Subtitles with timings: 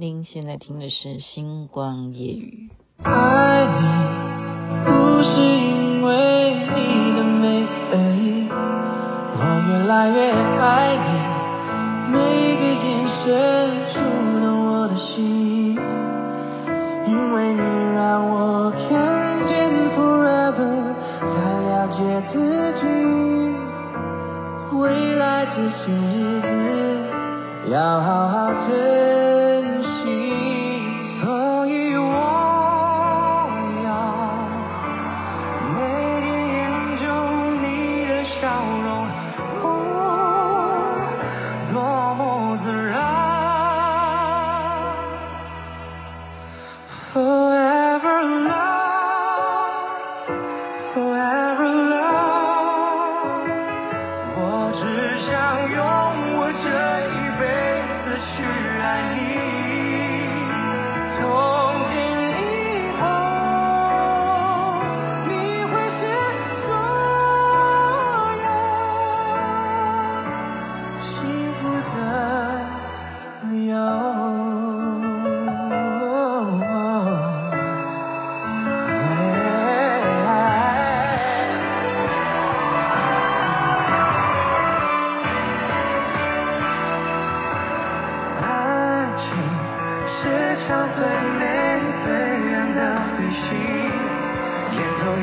[0.00, 2.70] 您现在听的是《星光夜语》。
[3.02, 3.82] 爱你
[4.84, 4.92] 不
[5.24, 8.46] 是因为你的美而已，
[9.34, 10.30] 我越来越
[10.60, 11.08] 爱你，
[12.12, 12.14] 每
[12.54, 13.26] 个眼神
[13.92, 13.98] 触
[14.38, 15.74] 动我的心，
[17.08, 17.60] 因为你
[17.92, 18.86] 让我看
[19.48, 19.50] 见
[19.96, 21.26] forever，才
[21.66, 21.98] 了解
[22.32, 22.38] 自
[22.78, 22.86] 己，
[24.78, 24.78] 未
[25.16, 26.46] 来这些日子
[27.72, 28.87] 要好好珍惜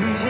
[0.02, 0.25] 过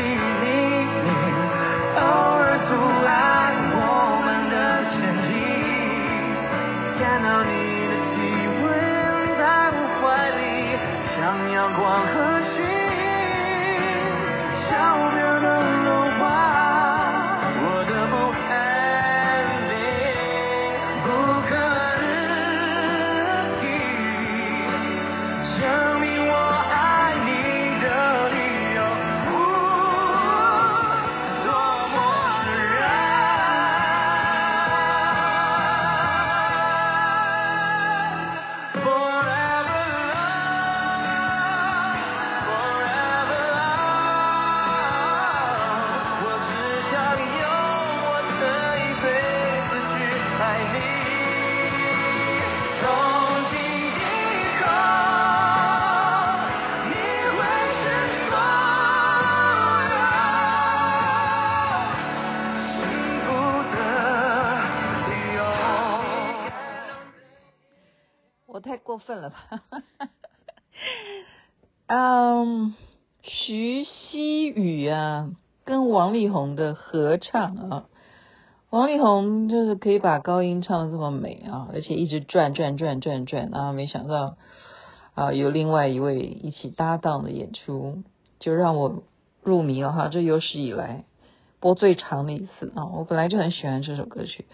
[69.07, 69.37] 分了吧？
[71.87, 72.75] 嗯，
[73.23, 75.31] 徐熙宇啊，
[75.65, 77.85] 跟王力宏的合唱啊，
[78.71, 84.37] 王力宏就是可以把高音唱的这么美啊，而且一直转转转转转啊，没想到
[85.15, 88.03] 啊，有另外一位一起搭档的演出，
[88.41, 89.05] 就让我
[89.45, 91.05] 入迷了哈，这有史以来
[91.61, 94.47] 播最长的一次啊，我本来就很喜欢这首歌曲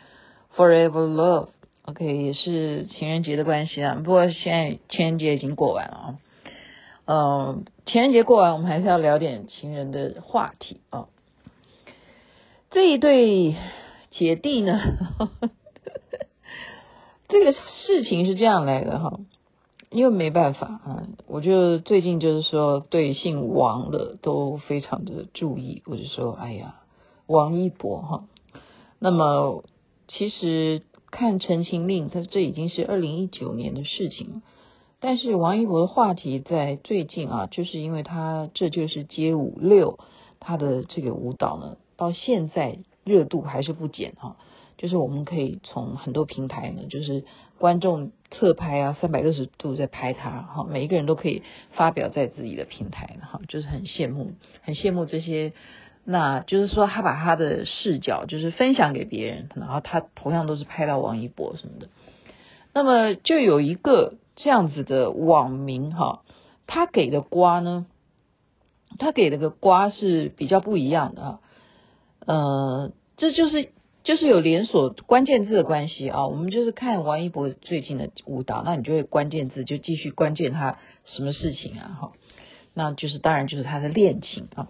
[0.57, 1.47] 《Forever Love》。
[1.84, 4.00] OK，也是情人节的关系啊。
[4.04, 6.19] 不过现在情人节已经过完了啊。
[7.06, 11.09] 嗯，情人节过完，我们还是要聊点情人的话题啊。
[12.71, 13.56] 这一对
[14.12, 14.78] 姐弟呢，
[15.19, 15.50] 呵呵
[17.28, 19.19] 这个事情是这样来的哈，
[19.91, 21.09] 因为没办法啊。
[21.26, 25.82] 我就最近就是说，对姓王的都非常的注意。
[25.87, 26.76] 我就说，哎呀，
[27.26, 28.25] 王一博哈。
[29.00, 29.65] 那么
[30.06, 30.82] 其实。
[31.12, 34.43] 看《陈情令》，他这已经是二零一九年的事情了。
[34.99, 39.99] 但是王一博的话题在最近啊，就是因为他这就是街舞六，
[40.41, 44.37] 他的这个舞蹈呢，到现在热度还是不减哈。
[44.78, 47.25] 就是我们可以从很多平台呢，就是
[47.59, 55.53] 观众侧拍啊，三百六十度在拍他哈，每一个人都可以发表在自己的平台哈，就是很羡慕，很羡慕这些。
[56.05, 61.89] 那就是说，他把他的视角就是分享给别人，然后他同样都是拍到王一博什么的。
[62.75, 66.22] 那么就有一个这样子的网民哈，
[66.66, 67.87] 他给的瓜呢，
[68.99, 71.41] 他给的个瓜是比较不一样的啊。
[72.27, 73.71] 呃，这就是
[74.03, 76.27] 就是有连锁关键字的关系啊。
[76.27, 81.98] 我们就是看王一博最近的舞蹈，那你就会关键字就继续关键他什么事情啊？
[82.01, 82.13] 哈，
[82.75, 84.69] 那就是当然就是他的恋情啊。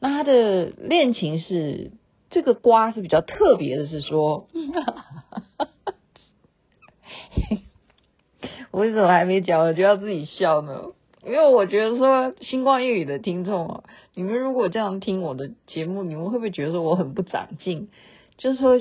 [0.00, 1.90] 那他的恋情是
[2.30, 4.46] 这个瓜是比较特别的，是说，
[8.70, 10.92] 我为什么还没讲，我就要自己笑呢？
[11.24, 13.82] 因为我觉得说星光夜语的听众啊，
[14.14, 17.88] 你们如果这样听我的节目，你们会不会觉得说我很不长进？
[18.36, 18.80] 就是说，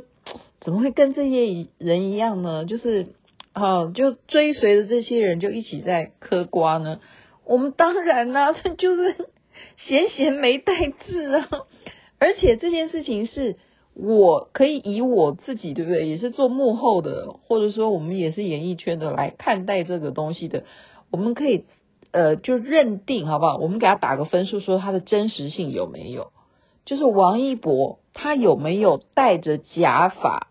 [0.62, 2.66] 怎么会跟这些人一样呢？
[2.66, 3.08] 就是
[3.54, 7.00] 啊，就追随着这些人就一起在嗑瓜呢？
[7.44, 9.16] 我们当然啦、啊， 就是
[9.78, 11.50] 闲闲没带字啊。
[12.20, 13.58] 而且这件事情是
[13.94, 16.08] 我可以以我自己，对不对？
[16.08, 20.64] 也是做幕后的，或者说我们也是演艺圈的来看待这个东西的。
[21.12, 21.66] 我们可以
[22.12, 23.58] 呃，就认定好不好？
[23.58, 26.32] 我们给他打个分数，说他的真实性有没有？
[26.86, 30.48] 就是王一博他有没有戴着假发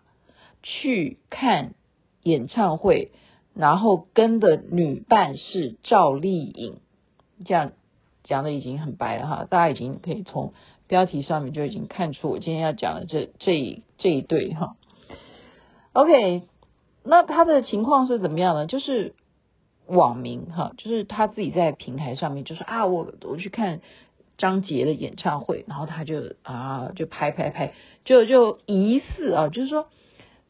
[0.63, 1.75] 去看
[2.23, 3.11] 演唱会，
[3.55, 6.77] 然后跟的女伴是赵丽颖，
[7.45, 7.73] 这样
[8.27, 10.53] 讲的已经很白了哈，大家已经可以从
[10.87, 14.77] 标题上面就已经看出我今天要讲的这这一这一对哈。
[15.95, 16.43] OK，
[17.03, 18.67] 那他的情况是怎么样呢？
[18.67, 19.15] 就是
[19.87, 23.81] 网民哈，就是他自己在平台上面就说啊，我我去看
[24.37, 27.73] 张杰的演唱会，然后他就啊就拍拍拍，
[28.05, 29.87] 就就疑似啊，就是说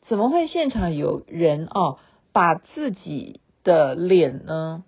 [0.09, 1.99] 怎么会现场有人啊
[2.33, 4.85] 把自己的脸呢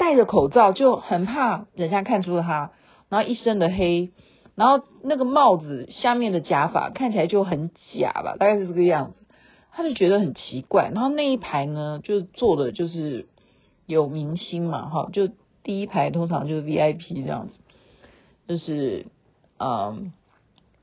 [0.00, 2.72] 戴着口罩，就很怕人家看出他，
[3.10, 4.12] 然后一身的黑。
[4.54, 9.26] 然后那个帽子下面的假发看起来就很假吧，大概是这个样子，
[9.72, 10.90] 他就觉得很奇怪。
[10.94, 13.26] 然后那一排呢，就坐的就是
[13.84, 15.28] 有明星嘛，哈，就
[15.62, 17.54] 第一排通常就是 VIP 这样子，
[18.48, 19.04] 就是
[19.58, 20.12] 嗯，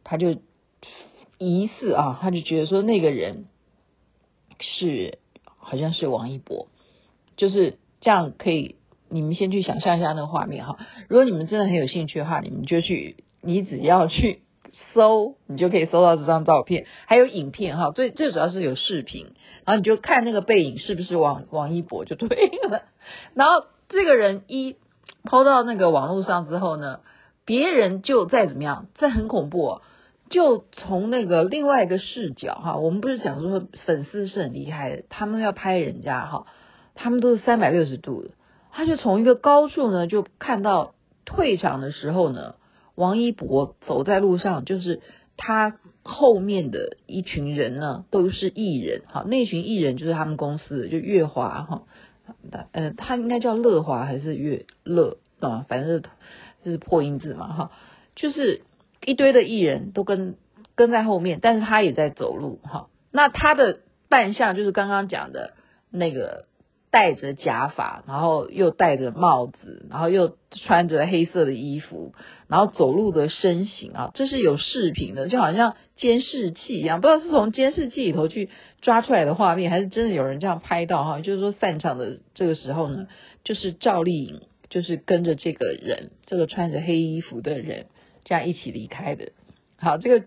[0.04, 0.38] 他就
[1.40, 3.46] 疑似啊，他就觉得说那个人
[4.60, 6.68] 是好像是王一博，
[7.36, 8.76] 就是这样可以，
[9.10, 10.78] 你们先去想象一下那个画面哈。
[11.08, 13.24] 如果你们真的很有兴趣的话，你们就去。
[13.40, 14.42] 你只要去
[14.94, 17.92] 搜，你就可以搜到这张照片，还有影片哈。
[17.92, 19.28] 最最主要是有视频，
[19.64, 22.28] 然后你就看那个背影是不是王王一博就对
[22.68, 22.82] 了。
[23.36, 24.76] 然后这个人一
[25.24, 27.00] 抛到那个网络上之后呢，
[27.46, 29.82] 别人就再怎么样，这很恐怖哦，
[30.30, 32.76] 就从那个另外一个视角哈。
[32.76, 36.48] 我们不是讲说粉丝是很厉害的，他们要拍人家哈，
[36.96, 38.32] 他们都是三百六十度的，
[38.78, 40.94] 他就从一个高处呢就看到
[41.26, 42.54] 退场的时候呢。
[42.94, 45.02] 王一博走在路上，就是
[45.36, 49.04] 他后面的一群人呢，都是艺人。
[49.06, 51.84] 哈，那群艺人就是他们公司的，就乐华哈，
[52.72, 55.64] 呃，他应该叫乐华还是乐乐啊？
[55.70, 56.02] 反正
[56.64, 57.72] 就是破音字嘛哈，
[58.16, 58.64] 就是
[59.06, 60.36] 一堆的艺人都跟
[60.74, 62.88] 跟在后面，但是他也在走路哈。
[63.12, 65.54] 那他的扮相就是刚刚讲的
[65.92, 66.46] 那个。
[66.90, 72.14] 戴着假发，然后又戴着帽子，然后又穿着黑色的衣服，
[72.48, 78.50] 然后走路的身形啊，这是有视频的，就好像监视器一样，不知道是从监视器里头去
[78.82, 81.20] 抓出来的画面，还是真的有人这样拍到哈。
[81.20, 83.08] 就是说散场的这个时候呢，
[83.44, 87.88] 就是赵丽颖，就是跟着这个人，这个穿着黑衣服的人
[88.24, 89.34] 这样一起离开的。
[89.78, 90.26] 好，这个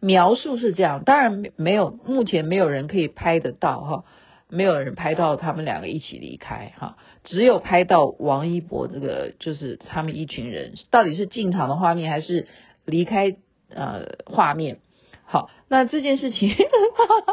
[0.00, 4.04] 描述是这样，当然没有，目前没有人可以拍得到哈。
[4.50, 12.48] 没有人拍到他们两个一起离开哈，只有拍到王一博这个，就是他们一群人到底是进场的画面还是
[12.84, 13.36] 离开
[13.68, 14.78] 呃画面？
[15.24, 16.52] 好，那这件事情，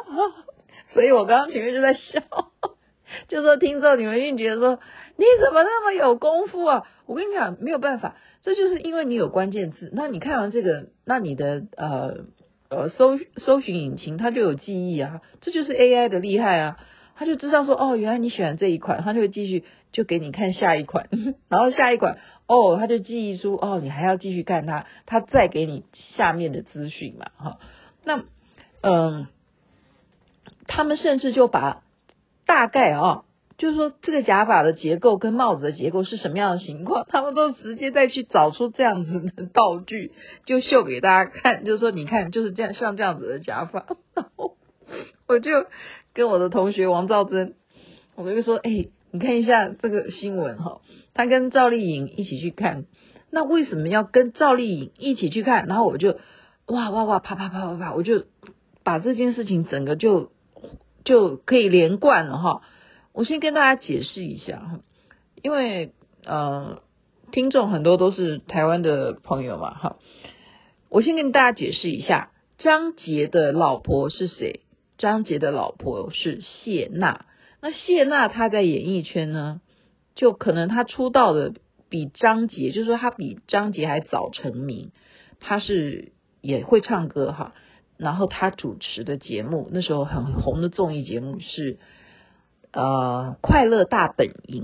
[0.93, 2.21] 所以我刚刚前面就在笑，
[3.27, 4.79] 就说听众你们一定觉得说
[5.15, 6.87] 你怎么那么有功夫啊？
[7.07, 9.89] 我跟你讲没有办法，这就是因为你有关键字。
[9.93, 12.25] 那你看完这个，那你的呃
[12.69, 16.77] 呃搜搜寻引擎它就有记忆啊，这就是 AI 的厉害啊。
[17.19, 21.09] 他就知道说哦，原来你喜欢这一款，他就会继续就给你看下一款，
[21.49, 27.59] 然后下一款哦，他就记忆出哦，你还要继续看它，他再给你下面的资讯嘛，哈。
[28.03, 28.23] 那
[28.81, 29.25] 嗯，
[30.67, 31.81] 他们甚至就把
[32.45, 33.25] 大概啊、哦，
[33.57, 40.11] 就是说这个假发的结构跟帽子的结构是什么样的情况， 他们都直接再去找出这样子的道具，
[40.45, 44.55] 就秀给大家看，就是说你看就是这样像这样子的假发， 然后
[45.27, 45.65] 我就。
[46.17, 47.53] 跟我的同学王兆珍，
[48.15, 50.81] 我们就说，哎、你看一下这个新闻哈，
[51.13, 52.85] 他跟赵丽颖一起去看，
[53.29, 55.67] 那为什么要跟赵丽颖一起去看？
[55.67, 56.17] 然后我就
[56.65, 58.23] 哇哇哇，啪啪啪啪啪，我就
[58.83, 60.31] 把这件事情整个就
[61.05, 62.63] 就可以连贯了哈。
[63.13, 64.79] 我先跟大家解释一下哈，
[65.43, 65.93] 因为
[66.25, 66.81] 呃，
[67.31, 69.97] 听众很多都是台湾的朋友嘛哈，
[70.89, 74.61] 我先跟大家解释一下，张杰的老婆是谁？
[74.97, 77.25] 张杰的老婆是谢娜，
[77.61, 79.61] 那谢娜她在演艺圈呢，
[80.15, 81.53] 就可能她出道的
[81.89, 84.91] 比张杰，就是说她比张杰还早成名。
[85.39, 86.11] 她是
[86.41, 87.53] 也会唱歌哈，
[87.97, 91.77] 然后她主持的节目那时候很红的综艺节目是
[92.71, 94.63] 呃《快乐大本营》，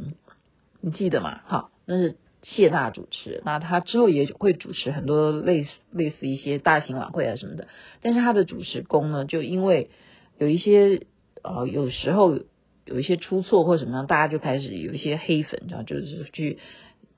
[0.81, 1.41] 你记得吗？
[1.45, 7.67] 哈，那是谢娜主持，那她之后也会主持很多类似类似一些大型晚会啊什么的，
[8.01, 9.91] 但是她的主持功呢，就因为
[10.37, 11.05] 有一些
[11.43, 12.39] 呃，有时候
[12.85, 16.59] 有一些出错或什么样，大家就开始有一些黑粉，然后就是去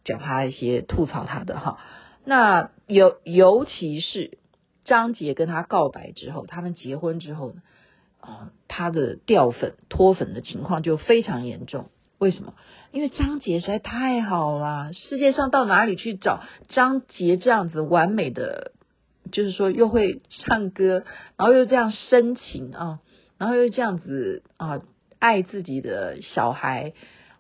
[0.04, 1.80] 讲他一些吐槽他的哈。
[2.24, 4.38] 那尤尤其是
[4.84, 7.62] 张杰跟他告白之后，他们结婚之后呢，
[8.20, 11.90] 啊，他的掉粉脱粉的情况就非常严重。
[12.18, 12.54] 为什么？
[12.92, 18.72] 因为张杰实在太好了，世界上到哪里去找张杰这样子完美的？
[19.32, 21.04] 就是说又会唱歌，
[21.36, 23.00] 然后又这样深情啊，
[23.38, 24.82] 然后又这样子啊，
[25.20, 26.94] 爱自己的小孩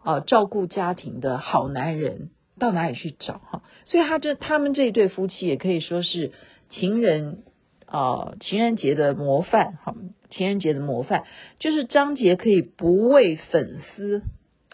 [0.03, 3.63] 啊，照顾家庭的好男人，到哪里去找哈？
[3.85, 6.31] 所以他这他们这一对夫妻也可以说是
[6.69, 7.43] 情人
[7.85, 9.95] 啊，情人节的模范哈，
[10.29, 11.23] 情人节的模范，
[11.59, 14.23] 就是张杰可以不为粉丝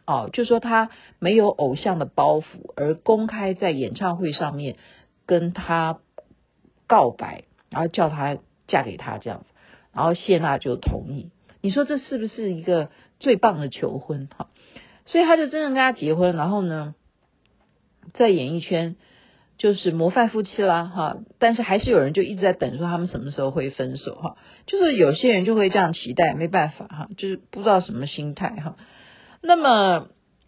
[0.06, 4.78] 哦，就说他没有偶像的包袱，而公开在演唱会上面
[5.26, 6.00] 跟他。
[6.88, 8.38] 告白，然后叫他
[8.68, 9.51] 嫁给他这样子，
[9.94, 11.32] 然后谢娜就同意。
[11.62, 14.28] 你说这是不是一个最棒的求婚？
[14.36, 14.48] 哈，
[15.06, 16.96] 所以他就真正跟他结婚，然后呢，
[18.14, 18.96] 在演艺圈
[19.58, 21.18] 就是模范夫妻啦，哈。
[21.38, 24.16] 但是还是有人就一直在等，说他们什么时候会分手？
[24.16, 28.76] 哈，就是有些人就会这样期待，没办法哈，就是不知道什么心态哈。
[29.42, 30.08] 那么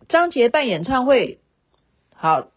[0.10, 1.40] 张杰办演唱会，
[2.16, 2.48] 好，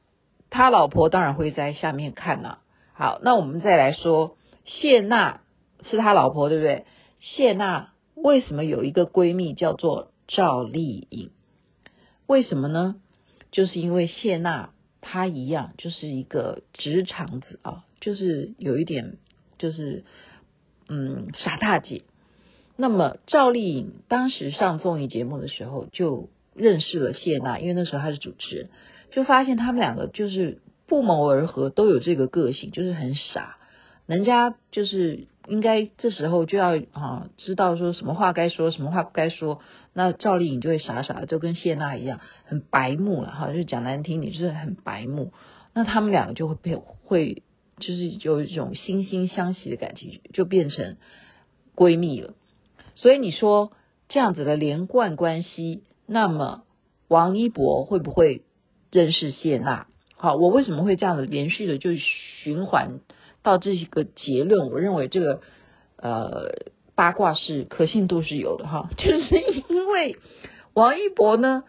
[0.49, 2.59] 他老婆当然会在下面看呐。
[2.95, 5.43] 好，那我们再来说，谢娜
[5.91, 6.85] 是他老婆，对不对？
[7.21, 11.31] 谢娜为什么有一个闺蜜叫做赵丽颖？
[12.27, 12.97] 为什么呢？
[13.51, 19.19] 就是因为谢娜她一样，就是一个直肠子啊，就是有一点，
[19.59, 20.05] 就是
[20.89, 22.03] 嗯傻大姐。
[22.77, 28.69] 那么赵丽颖当时上综艺节目的时候就认识了谢娜，因为那时候她是主持人，
[29.11, 30.59] 就发现他们两个就是。
[30.89, 33.57] 不谋而合，都有这个个性，就是很傻。
[34.07, 39.61] 人家就是应该这时候就要啊，知道说什么话该说，什么话不该说。
[39.93, 45.33] 那赵丽颖就会傻傻的，就跟谢娜一样，很白目了哈，就讲难听点，就是很白目。
[45.73, 47.43] 那他们两个就会变，会
[47.79, 50.97] 就是有一种惺惺相惜的感情，就变成
[51.75, 52.35] 闺蜜了。
[52.95, 53.73] 所以你说
[54.09, 56.65] 这样子的连贯关系，那么
[57.09, 58.43] 王一博会不会
[58.91, 59.87] 认识谢娜？
[60.17, 63.01] 好，我为什么会这样子连续的就循环
[63.47, 64.71] 到这个结论？
[64.73, 65.41] 我认为这个
[65.99, 66.51] 呃
[66.97, 70.17] 八卦是可信度是有的哈， 就是因为
[70.75, 71.63] 王一博呢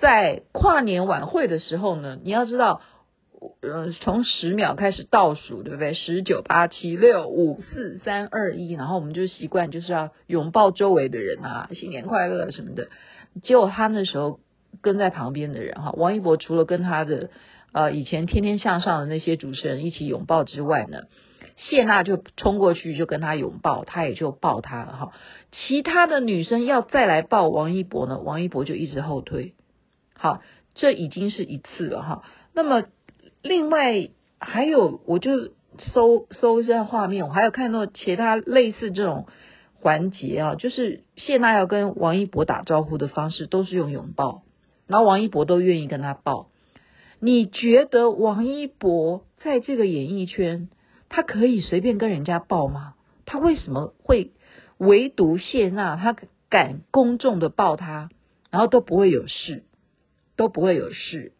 [0.00, 2.80] 在跨年晚会的时候呢，你要知道，
[3.62, 5.94] 呃，从十秒开始倒数，对不对？
[5.94, 12.88] 十九八七六五四三二一，然后我们就习惯就是要拥抱周围的人啊，新年快乐什么的。
[13.44, 14.40] 结果他那时候
[14.82, 17.30] 跟在旁边的人哈，王一博除了跟他的。
[17.72, 21.02] 呃，以前天天向上的那些主持人一起拥抱之外呢，
[21.56, 25.12] 谢娜就冲过去就跟他拥抱，他也就抱他了哈。
[25.52, 29.54] 其他的女生要再来抱王一博呢，王一博就一直后退。
[30.14, 30.40] 好，
[30.74, 32.22] 这已经是一次了哈。
[32.52, 32.82] 那么
[33.40, 34.08] 另外
[34.38, 35.30] 还有，我就
[35.78, 39.26] 搜搜一下画面，我还有看到其他类似这种
[39.80, 44.42] 环节啊，就是谢娜要跟王一博打招呼的方式都是用拥抱，
[44.86, 46.49] 然后王一博都愿意跟他抱。
[47.20, 50.68] 你觉得王一博在这个演艺圈，
[51.10, 52.94] 他可以随便跟人家抱吗？
[53.26, 54.32] 他为什么会
[54.78, 56.16] 唯独谢娜，他
[56.48, 58.08] 敢公众的抱他，
[58.50, 59.64] 然后都不会有事，
[60.34, 61.32] 都不会有事。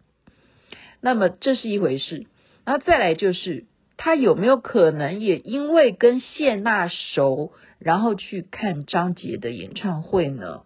[1.00, 2.26] 那么这是一回事，
[2.66, 3.64] 然后再来就是
[3.96, 10.62] 他有没有可能也因为跟谢娜熟，然后去看张杰的演唱会呢？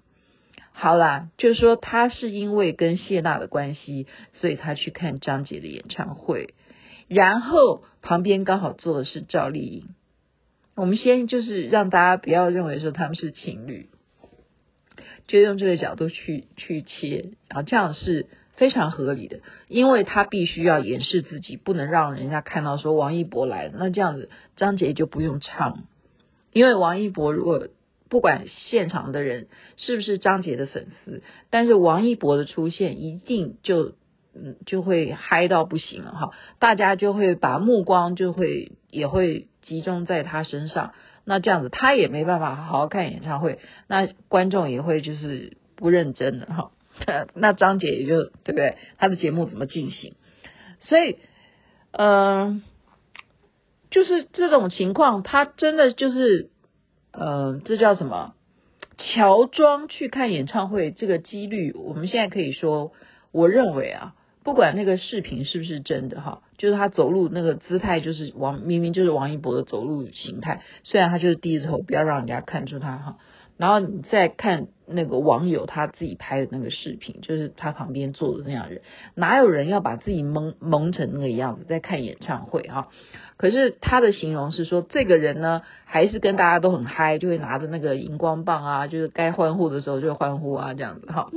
[0.77, 6.53] 好啦，就是说他是因为跟谢娜的关系，所以他去看张杰的演唱会，
[7.07, 9.89] 然后旁边刚好坐的是赵丽颖。
[10.75, 13.89] 我们先就是让大家不要认为说他们是情侣，
[15.29, 18.27] 就用这个角度去去切，然后这样是
[18.57, 19.39] 非常合理的，
[19.69, 25.85] 因为他必须要掩饰自己，不能让人家看到说王一博来了，那这样子张杰就不用唱，
[26.53, 27.69] 因为王一博如果。
[28.15, 33.97] 不管现场的人是不是张杰的粉丝，但是王一博的出现一定就
[34.37, 36.31] 嗯就会嗨到不行了哈，
[36.61, 40.93] 大家就会把目光就会也会集中在他身上，
[41.25, 46.71] 那这样子他也没办法好好看演唱会，那观众也会就是不认真的哈，
[47.35, 48.77] 那张杰也就对不对？
[48.97, 50.15] 他的节目怎么进行？
[50.79, 51.19] 所以
[51.91, 52.63] 嗯、呃，
[53.91, 56.51] 就是这种情况，他真的就是。
[57.17, 58.35] 呃，这叫什么？
[58.97, 62.93] 乔装去看演唱会，这个几率，我们现在可以说，
[63.33, 73.17] 我认为啊，不管那个视频是不是真的哈，就是他走路那个姿态，就是王明明就是王一博的走路形态，虽然他就是低着头，不要让人家看出他哈，
[73.57, 78.83] 然后你再看那个网友他自己拍的那个视频，就是他旁边坐的那样人，
[79.17, 82.89] 哪有人要把自己蒙蒙成那个样子在看演唱会啊？
[83.37, 91.31] 可是他的形容是说，这个人呢，还是跟大家都很嗨，就会拿着那个荧光棒啊，就是该欢呼的时候就欢呼啊，这样子哈。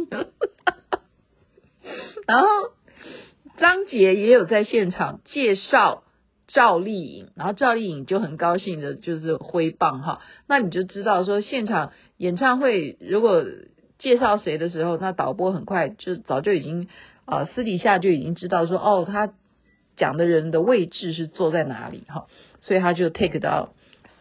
[2.27, 2.47] 然后
[3.57, 6.03] 张杰也有在现场介绍
[6.47, 10.21] 赵丽颖，然后赵丽颖就很高兴的，就是挥棒哈。
[10.47, 13.43] 那你就知道说，现场演唱会如果
[13.97, 16.87] 介绍谁的时候，那导播很快就早就已经
[17.25, 19.33] 啊、私底下就已经知道说，哦他。
[19.97, 22.27] 讲的人的位置是坐在哪里哈，
[22.61, 23.73] 所以他就 take 到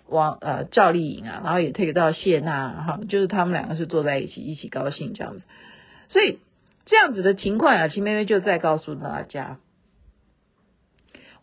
[0.09, 5.43] 王呃赵丽颖啊，然后也 take 到谢娜哈，就是他们两个是坐在一起一起高兴这样子，
[6.09, 6.39] 所以
[6.87, 9.59] 这样子的情况啊，秦妹妹就再告诉大家，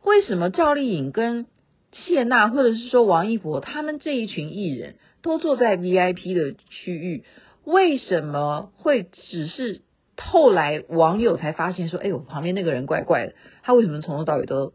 [0.03, 1.45] 为什么赵丽颖跟
[1.91, 7.23] 谢娜或者是说王一博他们这一群艺人都坐在 VIP 的区域，
[7.63, 9.81] 为什么会只是？
[10.17, 14.74] 后来网友才发现说：“哎呦，旁边那个人怪怪的，他为什么从头到尾都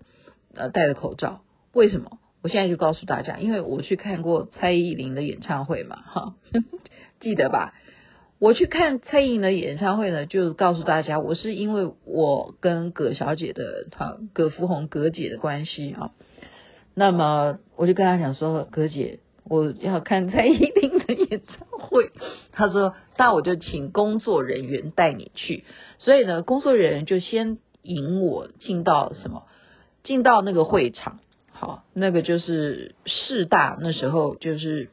[0.54, 1.42] 呃戴着口罩？
[1.72, 2.18] 为什么？
[2.42, 6.34] 我现在就告诉大家，因为我去看过蔡依林的演唱会嘛，哈，
[7.20, 7.74] 记得吧？
[8.38, 16.12] 我去看蔡依林的演唱会呢，就告诉大家，我是因为我跟葛小姐的哈葛福红葛姐的关系啊，
[16.94, 22.12] 那么我就跟她讲说，葛姐。”我要看蔡依林的演唱会，
[22.52, 25.64] 他说，那我就请工作人员带你去。
[25.98, 29.44] 所以呢，工作人员就先引我进到什么，
[30.04, 31.20] 进到那个会场。
[31.50, 34.90] 好，那个就是师大那时候就是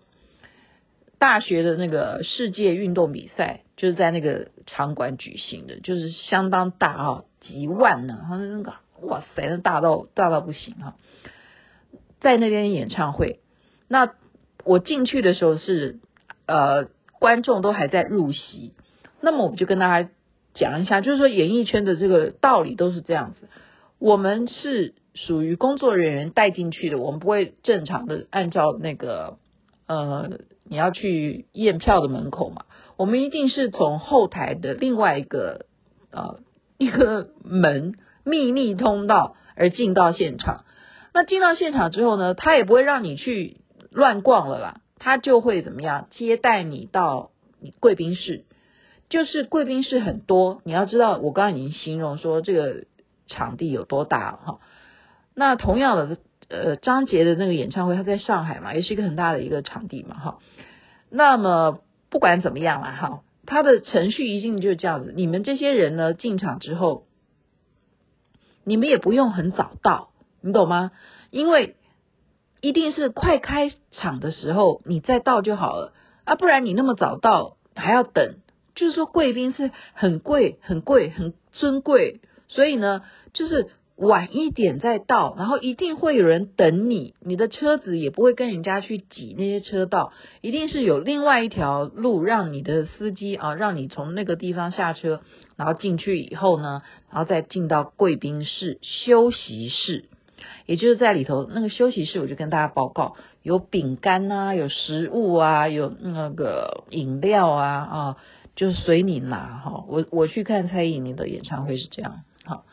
[1.20, 10.96] 大学的那个世界运动比赛，就是在那个场馆举行的，就是相当大啊，几万呢，好像那个哇塞，那大到大到不行哈，
[12.22, 13.42] 在那边演唱会，
[13.88, 14.14] 那。
[14.65, 16.00] 我进去的时候是，
[16.48, 16.88] 呃，
[17.19, 18.74] 观众都还在入席，
[19.22, 20.10] 那么我们就跟大家
[20.55, 23.48] 讲一下，就是说演艺圈的这个道理都是这样子，
[24.00, 29.38] 我们是属于工作人员带进去的，我们不会正常的按照那个，
[29.86, 30.32] 呃，
[30.67, 32.65] 你要去验票的门口嘛，
[32.97, 35.67] 我们一定是从后台的另外一个，
[36.12, 36.39] 呃，
[36.80, 40.65] 一个门秘密通道而进到现场，
[41.13, 43.58] 那进到现场之后呢，他也不会让你去。
[43.95, 47.31] 乱逛了啦，他就会怎么样接待你到
[47.62, 48.43] 你贵宾室，
[49.08, 50.60] 就是贵宾室很多。
[50.65, 52.84] 你要知道，我刚刚已经形容说这个
[53.27, 54.60] 场地有多大哈。
[55.34, 56.17] 那同样的，
[56.49, 60.39] 呃，张杰的那个演唱会，他在上海嘛，也是一个很大的一个场地嘛哈。
[61.10, 61.79] 那么
[62.10, 65.13] 不管怎么样啦哈，他的程序一定就是这样子。
[65.15, 67.05] 你们这些人呢，进场之后，
[68.65, 70.10] 你们也不用很早到，
[70.41, 70.91] 你懂吗？
[71.31, 71.77] 因为。
[72.65, 78.38] 一定是快开场的时候你再到就好了啊，不然你那么早到还要等。
[78.73, 95.21] 就是说贵宾是很贵、很贵、很尊贵，所以呢，就是晚一点再到，然后一定会有人等你，你的车子也不会跟人家去挤那些车道，一定是有另外一条路让你的司机啊，让你从那个地方下车，
[95.56, 100.06] 然后进去以后呢，然后再进到贵宾室休息室。
[100.65, 108.17] 也就是在里头那个休息室，我就跟大家报告，有饼干啊，有食物啊，有那个饮料啊啊，
[108.55, 109.86] 就随你拿哈。
[109.88, 112.65] 我我去看蔡依林的演唱会是这样，好，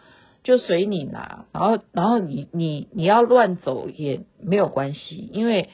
[0.43, 1.45] 就随你拿。
[1.53, 5.69] 然后然后你你你要乱走也没有关系，因为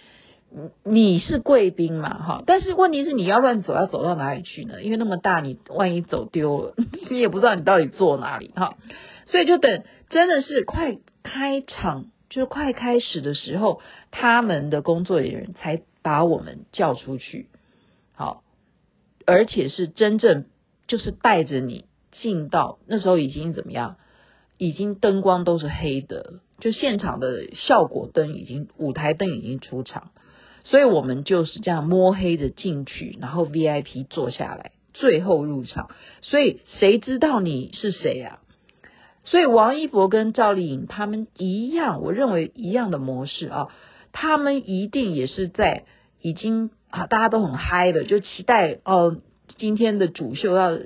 [0.82, 2.42] 你是贵宾嘛哈。
[2.46, 4.82] 但是问题是你要乱走要走到哪里去呢？
[4.82, 6.74] 因为那么大，你万一走丢了，
[7.11, 8.76] 你也不知道你到底坐哪里哈。
[9.26, 10.99] 所以就等真的是快。
[11.25, 17.49] 开场就是快开始的时候，他们的工作人员才把我们叫出去，
[18.14, 18.42] 好，
[19.27, 20.47] 而且是真正
[20.87, 23.97] 就是带着你进到那时候已经怎么样，
[24.57, 30.12] 已经灯光都是黑的，就现场的效果灯已经舞台灯已经出场，
[30.64, 35.90] 所以我们就是这样摸黑的进去，然后 VIP 坐下来，最后入场，
[36.23, 38.38] 所以谁知道你是谁呀？
[39.31, 43.69] 所以王一博跟赵丽颖他们一样，我认为一样的模式啊，
[44.11, 45.85] 他们一定也是在
[46.23, 49.19] 已经啊，大家都很嗨的，就期待哦，
[49.59, 50.79] 今天的主秀要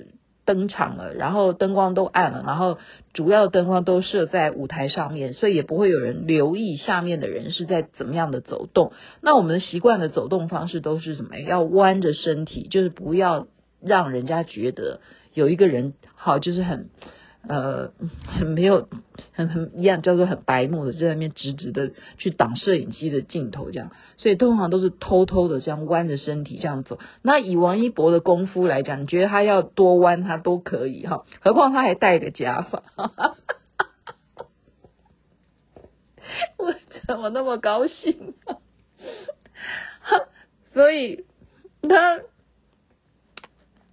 [0.44, 2.78] 登场了，然后灯光都暗了，然后
[3.12, 8.90] 主要灯光都设在舞台上面，所以也不会有人留意下面的人是在怎么样的走动。
[9.20, 11.38] 那我们习惯的走动方式都是什么？
[11.38, 13.46] 要弯着身体，就是不要
[13.80, 15.00] 让人家觉得
[15.32, 16.88] 有一个人好，就是很。
[17.48, 17.92] 呃
[18.26, 18.88] 很没有
[19.32, 26.98] 很很一样叫做很白目的，就在那边直直的去挡摄影机的镜头这样，所以通常都是偷偷的这样弯着身体这样走。
[27.22, 32.82] 那以王一博的功夫来讲，你觉得他要多弯他都可以哈， 何况他还戴个假发，
[36.58, 36.74] 我
[37.06, 38.56] 怎么那么高兴啊？
[40.72, 41.24] 所以
[41.82, 42.20] 他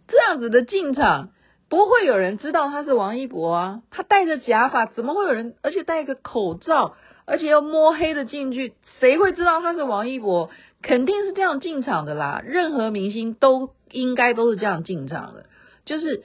[0.08, 1.32] 这样子的进场，
[1.70, 3.82] 不会有人知道他是王一博啊。
[3.92, 5.56] 他戴着假发，怎么会有人？
[5.62, 10.50] 而且戴个口罩，而且要摸黑的进去，谁会知道他是王一博？
[10.82, 12.42] 肯定是这样进场的啦。
[12.44, 15.46] 任何明星都应该都是这样进场的，
[15.86, 16.24] 就是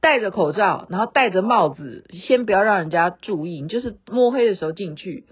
[0.00, 5.24] 戴着口罩，然后戴着帽子，先不要让人家注意，你就是摸黑的时候进去。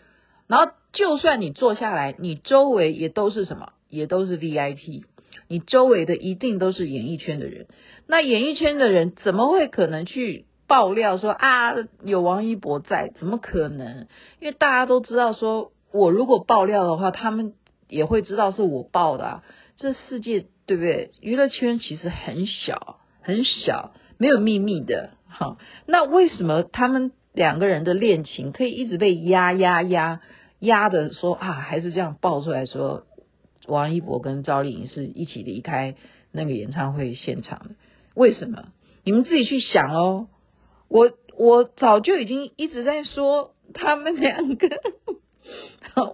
[0.47, 3.73] 然后就算你坐下来，你周围也都是什么？
[3.89, 5.05] 也都是 VIP，
[5.49, 7.67] 你周围的一定都是演艺圈的人。
[8.07, 13.13] 那演艺圈的人怎么会可能去爆料说啊，有王一博在？
[13.19, 14.07] 怎么可能？
[14.41, 17.55] 因为大家都知道说，我如果爆料的话，他们
[17.89, 19.45] 也会知道是我爆的啊。
[19.77, 21.11] 这世界对不对？
[21.21, 25.11] 娱乐圈其实很小，很小，没有秘密的。
[25.29, 30.21] 哈，那为什么他们两个人的恋情可以一直被压压压
[30.61, 33.05] 压的说啊，还是这样爆出来说？
[33.67, 35.95] 王一博跟赵丽颖是一起离开
[36.31, 37.75] 那个演唱会现场的，
[38.15, 38.69] 为什么？
[39.05, 40.29] 你们自己去想哦。
[40.89, 44.69] 我我早就已经一直在说他们两个，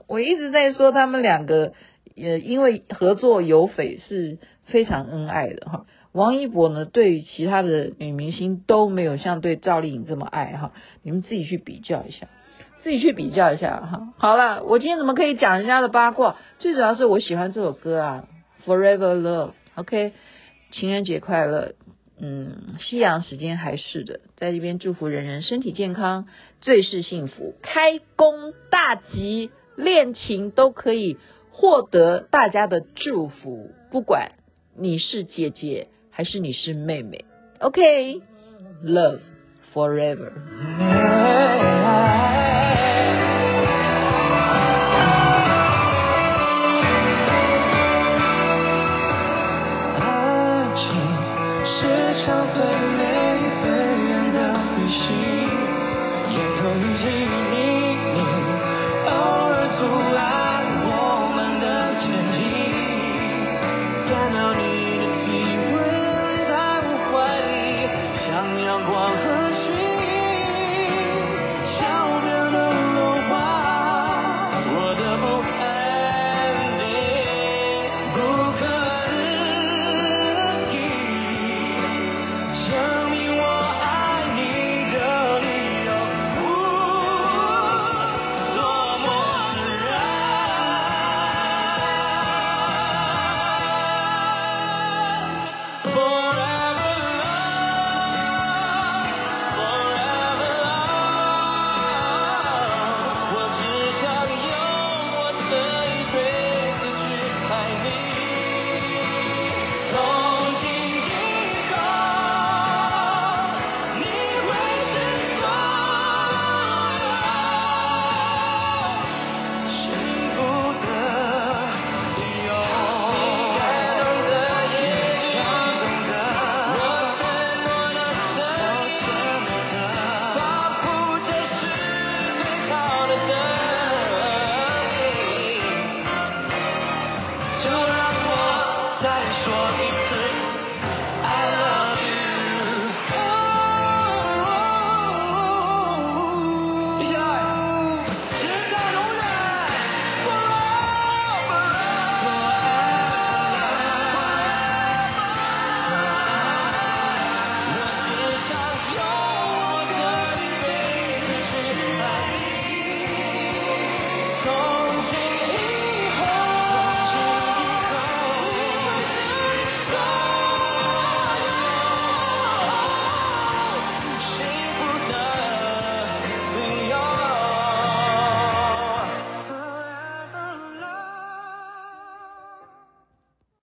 [0.06, 1.72] 我一直在说他们两个，
[2.16, 5.86] 呃，因为合作有绯是非常恩爱的哈。
[6.12, 10.72] 王一博呢，对于其他的女明星都没有像对赵丽颖这么爱哈。
[11.02, 12.28] 你们自己去比较一下。
[12.82, 14.12] 自己去比较一下哈。
[14.18, 16.36] 好了，我今天怎么可以讲人家的八卦？
[16.58, 18.24] 最主要是我喜欢这首歌啊
[18.66, 19.52] ，Forever Love。
[19.74, 20.12] OK，
[20.70, 21.74] 情人节快乐。
[22.20, 26.26] 嗯，夕阳时间还是的，在这边祝福人人身体健康，
[26.60, 31.16] 最是幸福，开工大吉，恋情都可以
[31.52, 34.32] 获得大家的祝福，不管
[34.76, 37.24] 你是姐姐还是你是妹妹。
[37.60, 39.20] OK，Love
[39.72, 41.67] Forever。
[52.28, 52.77] 相随